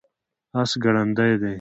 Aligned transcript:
اس 0.61 0.71
ګړندی 0.83 1.29
دی 1.41 1.49